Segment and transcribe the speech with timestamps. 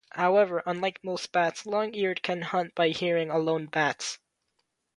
[0.13, 4.17] However unlike most bats Long Eared can hunt by hearing alone bats.